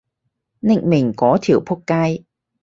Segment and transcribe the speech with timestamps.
[0.63, 2.25] 匿名嗰條僕街